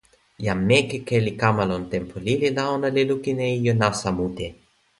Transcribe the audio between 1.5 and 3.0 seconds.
lon tenpo lili la, ona